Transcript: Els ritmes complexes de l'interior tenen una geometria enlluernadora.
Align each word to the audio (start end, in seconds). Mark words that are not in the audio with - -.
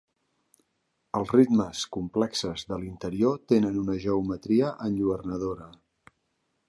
Els 1.19 1.33
ritmes 1.35 1.83
complexes 1.97 2.65
de 2.71 2.79
l'interior 2.85 3.37
tenen 3.53 3.77
una 3.83 3.99
geometria 4.07 4.73
enlluernadora. 4.89 5.69